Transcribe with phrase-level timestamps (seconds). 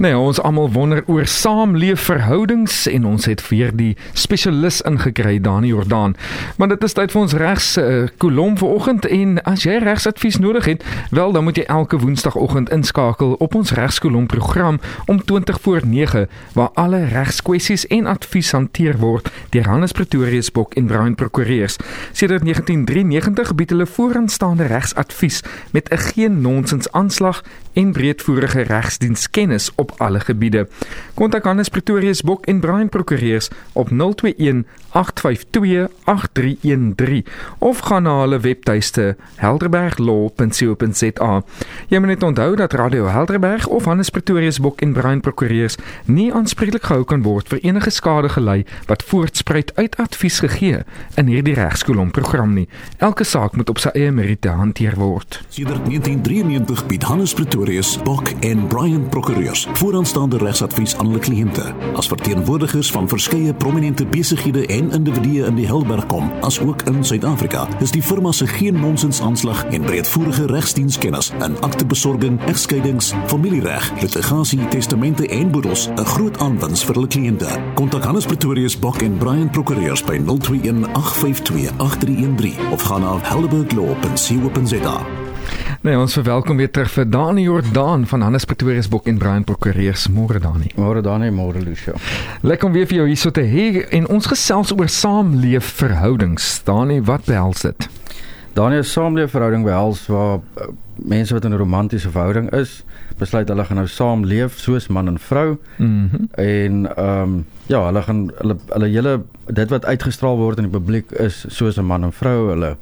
[0.00, 6.14] Nee, ons almal wonder oor saamleefverhoudings en ons het weer die spesialis ingekry, Dani Jordaan.
[6.56, 10.70] Maar dit is tyd vir ons regs uh, kolom vanoggend en as jy regsadvies nodig
[10.70, 15.84] het, wel dan moet jy elke woensdagoggend inskakel op ons regskolom program om 20 voor
[15.84, 16.24] 9
[16.56, 21.76] waar alle regskwessies en advies hanteer word deur Hannes Pretorius Bok en Brown Prokureurs.
[22.16, 25.44] Sedert 1993 bied hulle vooraanstaande regsadvies
[25.76, 30.68] met 'n geen nonsens aanslag en breedvoerige regsdienskennis op alle gebiede.
[31.14, 37.24] Kontak Hannes Pretorius Bok en Brian Prokureurs op 021 852 8313
[37.58, 41.42] of gaan na hulle webtuiste helderberglaw.co.za.
[41.88, 46.34] Jy moet net onthou dat Radio Helderberg of Hannes Pretorius Bok en Brian Prokureurs nie
[46.34, 50.82] aanspreeklik gehou kan word vir enige skade gelei wat voortspruit uit advies gegee
[51.14, 52.68] in hierdie regskolom program nie.
[52.98, 55.42] Elke saak moet op sy eie meriete hanteer word.
[55.48, 61.72] Sedert 1993 bied Hannes Pretorius Bok en Brian Prokureurs vooraanstaande regsadvies aan hulle kliënte.
[61.96, 67.68] As verteenwoordigers van verskeie prominente besighede en individue in die Helberg kom, asook in Suid-Afrika,
[67.80, 74.68] is die firma se geen nonsens aanslag en breedvoerige regsdienskennis in aktebesorging, egskeidings, familiereg, litigasie,
[74.68, 77.48] testamente en boedels 'n groot aanwinst vir hulle kliënte.
[77.74, 85.29] Kontak Hannes Pretorius Bok en Brian Prokureurs by 021 852 8313 of gaan na helderberglaw.co.za.
[85.80, 90.10] Nee, ons verwelkom weer terug vir Dani Jordaan van Hannes Pretorius Bok en Brian Prokureurs.
[90.12, 90.68] Môre Dani.
[90.76, 91.94] Môre Dani, môre Lucia.
[92.44, 96.50] Lekker om weer vir jou hier so te hê en ons gesels oor saamleefverhoudings.
[96.68, 97.88] Dani, wat behels dit?
[98.52, 100.68] Dani, 'n saamleefverhouding behels waar uh,
[101.00, 102.84] mense wat in 'n romantiese verhouding is,
[103.16, 105.56] besluit hulle gaan nou saamleef soos man en vrou.
[105.76, 105.88] Mhm.
[105.88, 110.68] Mm en ehm um, ja, hulle gaan hulle hulle hele dit wat uitgestraal word in
[110.68, 112.50] die publiek is soos 'n man en vrou.
[112.50, 112.76] Hulle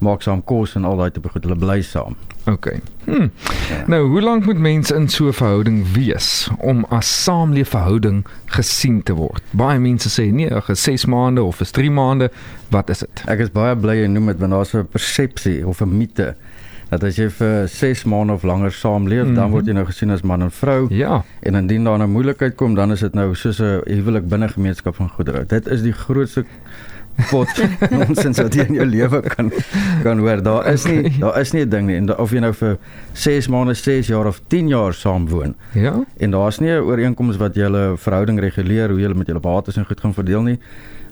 [0.00, 1.44] maak saam kos en al daai tipe goed.
[1.44, 2.16] Hulle bly saam.
[2.48, 2.66] OK.
[3.04, 3.28] Hm.
[3.68, 3.80] Ja.
[3.86, 9.12] Nou, hoe lank moet mense in so 'n verhouding wees om as saamleefverhouding gesien te
[9.12, 9.42] word?
[9.50, 12.30] Baie mense sê nee, ag, 6 maande of is 3 maande.
[12.68, 13.22] Wat is dit?
[13.26, 16.34] Ek is baie bly jy noem dit want daar's 'n persepsie of 'n mite
[16.90, 19.34] dat as jy vir 6 maande of langer saamleef, mm -hmm.
[19.34, 20.86] dan word jy nou gesien as man en vrou.
[20.94, 21.24] Ja.
[21.40, 24.94] En indien daar 'n moeilikheid kom, dan is dit nou soos 'n huwelik binne gemeenskap
[24.96, 25.44] van goedere.
[25.46, 26.44] Dit is die grootste
[27.30, 27.48] pot
[27.90, 29.50] nonsens wat jy in jou lewe kan
[30.02, 30.42] kan hoor.
[30.42, 31.96] Daar is nie daar is nie 'n ding nie.
[31.96, 32.78] En of jy nou vir
[33.12, 36.04] 6 maande, 6 jaar of 10 jaar saam woon Ja.
[36.18, 39.84] en daar's nie 'n ooreenkoms wat julle verhouding reguleer hoe julle met julle bates en
[39.86, 40.58] goed gaan verdeel nie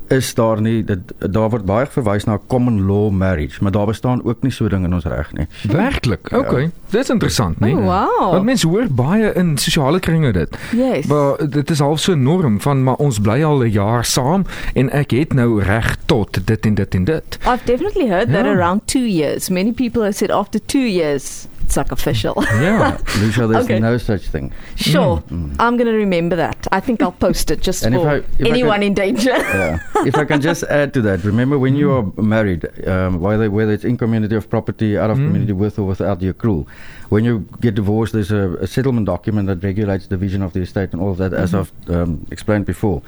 [0.09, 4.25] is daar nie dit daar word baie verwys na common law marriage maar daar bestaan
[4.25, 5.47] ook nie so ding in ons reg nie.
[5.69, 6.33] Werklik.
[6.33, 6.71] OK.
[6.91, 7.77] Dit is interessant, nee.
[7.77, 8.33] Oh, wow.
[8.33, 10.57] Want mense hoor baie in sosiale kringe dit.
[10.73, 11.07] Yes.
[11.07, 14.91] Maar dit is half so norm van maar ons bly al 'n jaar saam en
[14.91, 17.39] ek het nou reg tot dit en dit en dit.
[17.47, 18.57] I've definitely heard that Yeah.
[18.57, 19.49] around two years.
[19.49, 22.35] Many people have said after two years, official.
[22.61, 22.97] Ja.
[23.21, 23.79] Lucia there's Okay.
[23.81, 24.53] no such thing.
[24.77, 25.23] sure,
[25.59, 26.67] I'm going to remember that.
[26.73, 29.31] I think I'll post it just And if for I- anyone can- in danger.
[29.59, 29.79] Yeah.
[30.07, 33.73] if I can just add to that, remember when you are married, um, whether whether
[33.73, 36.67] it's in community of property, out of community with or without your crew,
[37.11, 40.61] when you get divorced, there's a, a settlement document that regulates the division of the
[40.61, 43.03] estate and all of that, as I've um, explained before.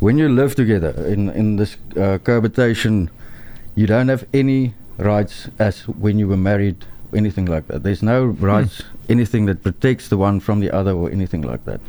[0.00, 3.10] When you live together in in this uh, cohabitation,
[3.74, 6.76] you don't have any rights as when you were married.
[7.14, 7.82] Anything like that.
[7.82, 11.80] There's no rights, anything that protects the one from the other, or anything like that.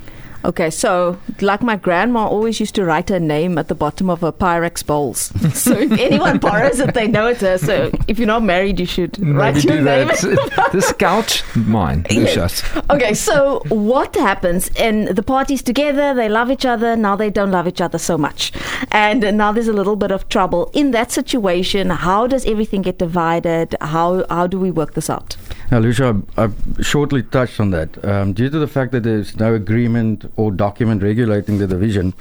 [0.45, 4.19] Okay, so like my grandma always used to write her name at the bottom of
[4.19, 5.31] her Pyrex bowls.
[5.57, 7.57] so if anyone borrows it, they know it's her.
[7.57, 10.07] So if you're not married, you should write Maybe your do name.
[10.09, 10.57] that.
[10.57, 12.61] Uh, this couch mine, Lucius.
[12.89, 14.69] okay, so what happens?
[14.78, 16.97] And the parties together, they love each other.
[16.97, 18.51] Now they don't love each other so much.
[18.91, 20.69] And now there's a little bit of trouble.
[20.73, 23.78] In that situation, how does everything get divided?
[23.79, 25.38] How, how do we work this out?
[25.73, 28.06] Now, Lucia, I've shortly touched on that.
[28.06, 32.13] Um, due to the fact that there's no agreement or document regulating the division,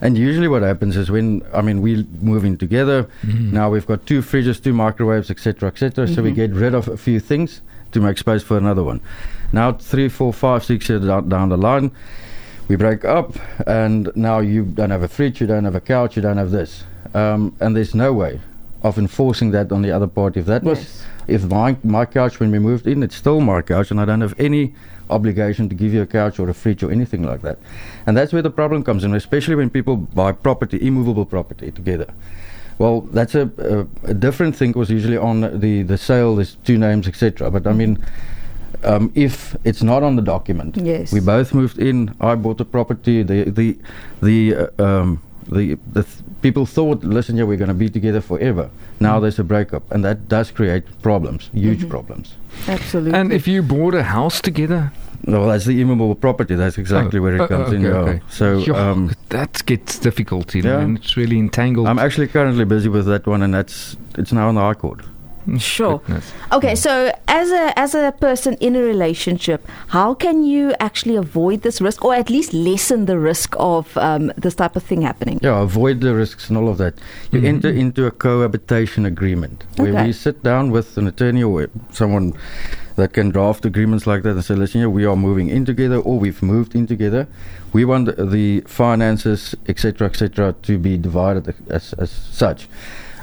[0.00, 3.10] and usually what happens is when, I mean, we move in together,
[3.52, 6.96] now we've got two fridges, two microwaves, etc., etc., so we get rid of a
[6.96, 9.00] few things to make space for another one.
[9.52, 11.90] Now, three, four, five, six years down, down the line,
[12.68, 13.34] we break up,
[13.66, 16.52] and now you don't have a fridge, you don't have a couch, you don't have
[16.52, 16.84] this.
[17.12, 18.40] Um, and there's no way
[18.82, 20.40] of enforcing that on the other party.
[20.40, 23.90] If that was if my my couch when we moved in, it's still my couch,
[23.90, 24.74] and I don't have any
[25.10, 27.58] obligation to give you a couch or a fridge or anything like that.
[28.06, 32.06] And that's where the problem comes in, especially when people buy property, immovable property together.
[32.78, 34.72] Well, that's a, a, a different thing.
[34.72, 36.36] Was usually on the the sale.
[36.36, 37.50] There's two names, etc.
[37.50, 37.98] But I mean.
[38.84, 41.12] Um, if it's not on the document, Yes.
[41.12, 42.14] we both moved in.
[42.18, 43.22] I bought the property.
[43.22, 43.76] The the
[44.22, 48.20] the uh, um, the, the th- people thought, listen, yeah, we're going to be together
[48.20, 48.70] forever.
[49.00, 49.22] Now mm.
[49.22, 51.90] there's a breakup, and that does create problems, huge mm-hmm.
[51.90, 52.34] problems.
[52.68, 53.18] Absolutely.
[53.18, 54.92] And if you bought a house together,
[55.24, 56.54] well, that's the immovable property.
[56.54, 57.86] That's exactly Oh, where it oh, comes oh, in.
[57.86, 58.10] okay, Yeah.
[58.10, 58.22] okay.
[58.30, 60.84] So um, that gets difficult, you know, Yeah.
[60.84, 61.88] and it's really entangled.
[61.88, 65.00] I'm actually currently busy with that one, and that's it's now on the High Court.
[65.58, 65.98] Sure.
[65.98, 66.32] Goodness.
[66.52, 71.62] Okay, so as a as a person in a relationship, how can you actually avoid
[71.62, 75.38] this risk, or at least lessen the risk of um, this type of thing happening?
[75.42, 76.94] Yeah, avoid the risks and all of that.
[77.32, 77.48] You Mhm.
[77.48, 80.06] enter into a cohabitation agreement where Okay.
[80.06, 82.34] we sit down with an attorney or someone
[82.96, 85.96] that can draft agreements like that and say, listen, here, we are moving in together
[85.96, 87.26] or we've moved in together.
[87.72, 92.68] We want the finances, etc., etc., to be divided as, as such.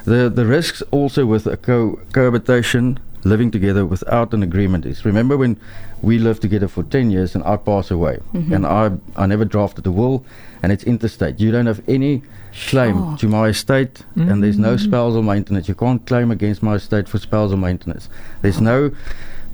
[0.07, 5.36] The the risks also with a co- cohabitation living together without an agreement is remember
[5.38, 5.57] when
[6.01, 8.51] we lived together for 10 years and I pass away Mhm.
[8.56, 8.83] and I
[9.24, 10.24] I never drafted a will
[10.63, 12.21] and it's interstate you don't have any
[12.69, 13.18] claim Sure.
[13.18, 14.80] to my estate and there's no Mm.
[14.80, 18.07] spousal maintenance you can't claim against my estate for spousal maintenance
[18.42, 18.92] there's no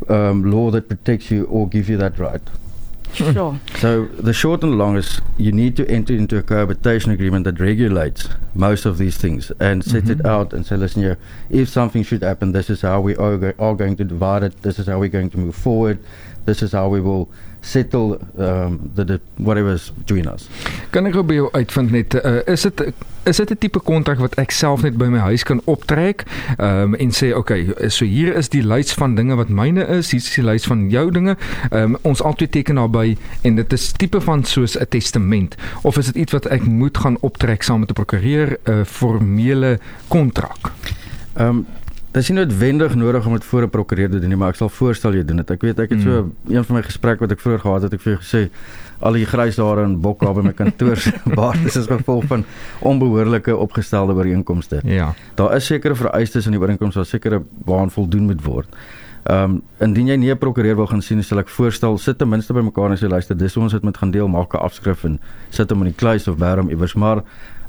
[0.10, 2.42] um, law that protects you or gives you that right
[3.14, 3.60] Sure.
[3.78, 7.46] so the short and the long is you need to enter into a cohabitation agreement
[7.46, 10.26] that regulates most of these things and set it Mhm.
[10.26, 11.18] out and say, listen here,
[11.50, 14.62] if something should happen, this is how we are, go- are going to divide it.
[14.64, 16.00] This is how we're going to move forward.
[16.46, 17.30] This is how we will
[17.62, 20.50] settle um, the, the whatever's between us.
[20.92, 22.84] Kan ek gou by jou uitvind net uh, is dit
[23.24, 26.26] is dit 'n tipe kontrak wat ek self net by my huis kan optrek
[26.60, 30.20] um, en sê okay so hier is die lys van dinge wat myne is hier
[30.20, 31.38] is die lys van jou dinge.
[31.72, 35.56] Um, ons albei teken daarbey en dit is tipe van soos 'n testament.
[35.84, 38.84] Of is dit iets wat ek moet gaan optrek saam met 'n prokureur 'n uh,
[38.84, 40.76] formele kontrak
[41.36, 41.66] Um,
[42.14, 44.56] dit is nie noodwendig nodig om dit voor 'n prokureur te doen nie, maar ek
[44.56, 45.52] sal voorstel jy doen dit.
[45.52, 48.02] Ek weet ek het so een van my gesprekke wat ek vroeër gehad het, ek
[48.02, 48.50] vir jou gesê
[49.02, 52.26] al die grys hare en bok daar by my kantoor se baard is as gevolg
[52.26, 52.46] van
[52.82, 54.82] onbehoorlike opgestelde ooreenkomste.
[54.84, 58.70] ja Daar is sekere vereistes in die ooreenkoms wat sekere waaraan voldoen moet word.
[59.24, 62.30] Ehm um, indien jy nie 'n prokureur wil gaan sien, sal ek voorstel sit ten
[62.30, 65.04] minste by mekaar en sê luister, dis ons dit moet gaan deel, maak 'n afskrif
[65.04, 65.20] en
[65.50, 67.24] sit hom in die kluis of bær hom iewers, maar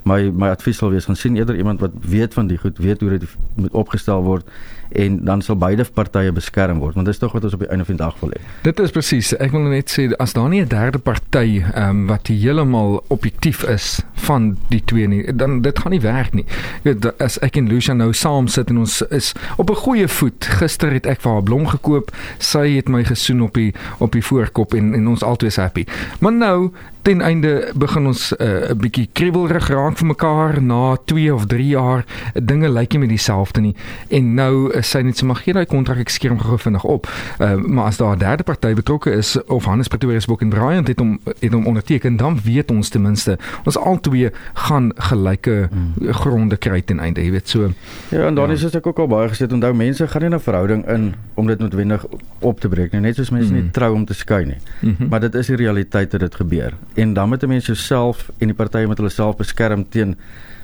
[0.05, 3.01] my my advies sal wees gaan sien eerder iemand wat weet van die goed, weet
[3.01, 4.49] hoe dit moet opgestel word
[4.95, 7.87] en dan sal beide partye beskerm word, want dis tog wat ons op die einde
[7.89, 8.41] van die dag wil hê.
[8.63, 9.33] Dit is presies.
[9.43, 13.65] Ek wil net sê as daar nie 'n derde party ehm um, wat heeltemal objektief
[13.65, 16.47] is van die twee nie, dan dit gaan nie werk nie.
[16.85, 20.09] Jy weet as ek en Lucia nou saam sit en ons is op 'n goeie
[20.09, 20.45] voet.
[20.45, 22.11] Gister het ek vir haar blom gekoop.
[22.39, 25.85] Sy het my gesoen op die op die voorkop en en ons albei is happy.
[26.21, 26.71] Maar nou
[27.05, 31.67] ten einde begin ons 'n uh, bietjie kriebelrig raak vir mekaar na 2 of 3
[31.69, 32.05] jaar.
[32.35, 33.75] Dinge lyk nie meer dieselfde nie.
[34.09, 36.85] En nou is sy net so mag gee daai kontrak ek skeer hom gou vinnig
[36.85, 37.07] op.
[37.41, 40.89] Uh, maar as daar 'n derde party betrokke is of Hannes Pretorius Boek en Bryant
[40.89, 46.13] het hom het hom onderteken, dan weet ons ten minste ons albei gaan gelyke Mm.
[46.13, 47.71] gronde kry ten einde, jy weet so.
[48.11, 48.55] Ja, en dan Ja.
[48.55, 51.59] is dit ook al baie gesê, onthou mense gaan nie 'n verhouding in om dit
[51.59, 52.05] noodwendig
[52.41, 53.61] op te breek nie, net soos mense Mm.
[53.61, 54.57] nie trou om te skei nie.
[54.81, 55.09] Mhm.
[55.09, 56.73] Maar dit is die realiteit dat dit gebeur.
[56.95, 60.17] En dan moet 'n mens jouself en die partye met hulle self beskerm teen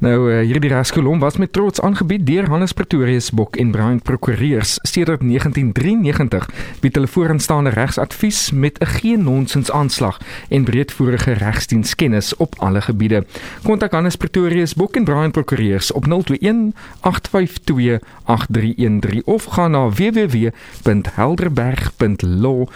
[0.03, 4.75] Nou uh, hierdie regskolom was met trots aangebied deur Hannes Pretorius Bok en Bryant Prokureurs
[4.83, 6.51] sedert 1993
[6.83, 10.00] bied hulle vooraanstaande regsadvies met 'n geen nonsens aanslag
[10.49, 13.25] en breedvoerige regsdienskennis op alle gebiede.
[13.63, 22.61] Kontak Hannes Pretorius Bok en Bryant Prokureurs op 021 852 8313 of gaan na www.helderberg.law
[22.61, 22.67] uh,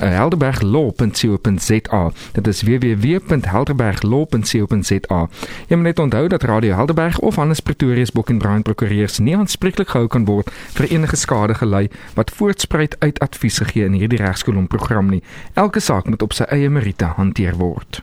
[0.00, 2.10] helderberglaw.co.za.
[2.32, 5.28] Dit is www.helderberglaw.co.za.
[5.68, 9.36] Jy moet net onthou dat Radio Helderberg of Hannes Pretorius Bok en Bryant Prokureurs nie
[9.36, 14.18] aanspreeklik gehou kan word vir enige skade gelei wat voortspruit uit advies gegee in hierdie
[14.18, 15.22] regskolom program nie.
[15.54, 18.02] Elke saak moet op sy eie meriete hanteer word.